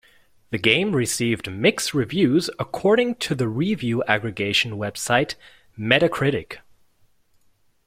The 0.49 0.57
game 0.57 0.95
received 0.95 1.51
"mixed" 1.51 1.93
reviews 1.93 2.49
according 2.57 3.17
to 3.17 3.35
the 3.35 3.47
review 3.47 4.03
aggregation 4.05 4.71
website 4.71 5.35
Metacritic. 5.77 6.57